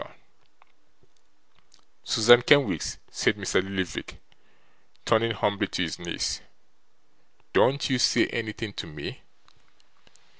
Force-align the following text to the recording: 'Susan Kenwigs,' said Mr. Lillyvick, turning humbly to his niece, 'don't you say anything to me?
'Susan 2.03 2.41
Kenwigs,' 2.41 2.97
said 3.11 3.37
Mr. 3.37 3.61
Lillyvick, 3.61 4.19
turning 5.05 5.29
humbly 5.29 5.67
to 5.67 5.83
his 5.83 5.99
niece, 5.99 6.41
'don't 7.53 7.87
you 7.87 7.99
say 7.99 8.25
anything 8.29 8.73
to 8.73 8.87
me? 8.87 9.21